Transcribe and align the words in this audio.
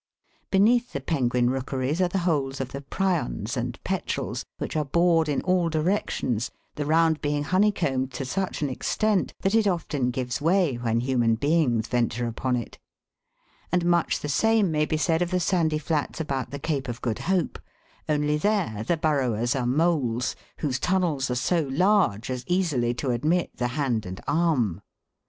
Beneath 0.49 0.93
the 0.93 0.99
penguin 0.99 1.51
rookeries 1.51 2.01
are 2.01 2.07
the 2.07 2.17
holes 2.25 2.59
of 2.59 2.69
the 2.69 2.81
prions 2.81 3.55
and 3.55 3.77
petrels, 3.83 4.43
which 4.57 4.75
are 4.75 4.83
bored 4.83 5.29
in 5.29 5.43
all 5.43 5.69
directions, 5.69 6.49
the 6.73 6.87
round 6.87 7.21
being 7.21 7.43
honeycombed 7.43 8.11
to 8.13 8.25
such 8.25 8.63
an 8.63 8.69
extent 8.71 9.31
that 9.41 9.53
it 9.53 9.67
often 9.67 10.09
gives 10.09 10.41
way 10.41 10.73
when 10.73 11.01
human 11.01 11.35
beings 11.35 11.87
venture 11.87 12.25
upon 12.25 12.55
it; 12.55 12.79
and 13.71 13.85
much 13.85 14.21
the 14.21 14.27
same 14.27 14.71
may 14.71 14.85
be 14.87 14.97
said 14.97 15.21
of 15.21 15.29
the 15.29 15.39
sandy 15.39 15.77
flats 15.77 16.19
about 16.19 16.49
the 16.49 16.57
Cape 16.57 16.87
of 16.87 16.99
Good 17.03 17.19
Hope, 17.19 17.59
only 18.09 18.37
there 18.37 18.83
the 18.83 18.97
burrowers 18.97 19.55
are 19.55 19.67
moles, 19.67 20.35
whose 20.61 20.79
tunnels 20.79 21.29
are 21.29 21.35
so 21.35 21.67
large 21.71 22.31
as 22.31 22.43
easily 22.47 22.95
to 22.95 23.11
admit 23.11 23.51
the 23.57 23.67
hand 23.77 24.07
and 24.07 24.19
arm. 24.27 24.81